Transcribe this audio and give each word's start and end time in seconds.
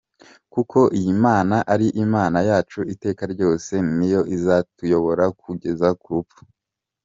Kuko 0.53 0.79
iyi 0.97 1.13
Mana 1.25 1.55
ari 1.73 1.87
Imana 2.03 2.37
yacu 2.49 2.79
iteka 2.93 3.23
ryose, 3.33 3.73
Ni 3.97 4.07
yo 4.13 4.21
izatuyobora 4.35 5.25
kugeza 5.41 5.87
ku 6.03 6.07
rupfu. 6.17 6.41